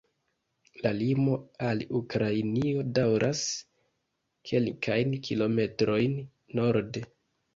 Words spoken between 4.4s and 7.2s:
kelkajn kilometrojn norde.